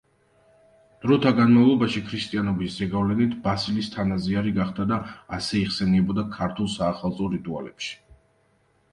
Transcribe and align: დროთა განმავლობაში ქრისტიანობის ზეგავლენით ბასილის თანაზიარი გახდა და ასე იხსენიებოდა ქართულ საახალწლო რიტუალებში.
დროთა 1.01 1.31
განმავლობაში 1.39 1.99
ქრისტიანობის 2.05 2.77
ზეგავლენით 2.79 3.35
ბასილის 3.43 3.89
თანაზიარი 3.95 4.53
გახდა 4.55 4.85
და 4.93 4.97
ასე 5.37 5.59
იხსენიებოდა 5.65 6.23
ქართულ 6.39 6.71
საახალწლო 6.77 7.29
რიტუალებში. 7.35 7.93